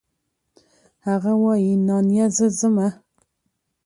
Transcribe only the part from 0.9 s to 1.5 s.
هغه